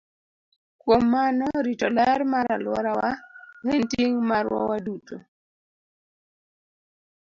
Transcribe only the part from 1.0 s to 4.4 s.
mano, rito ler mar alworawa en ting'